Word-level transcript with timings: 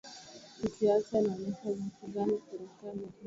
kisiasa 0.57 1.13
inaonyesha 1.19 1.69
jinsi 1.73 2.05
gani 2.13 2.37
serikali 2.49 3.01
ya 3.01 3.07
tunisia 3.07 3.19